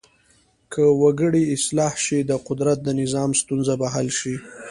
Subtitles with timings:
[0.71, 4.35] که وګړي اصلاح شي د قدرت د نظام ستونزه به حل شي.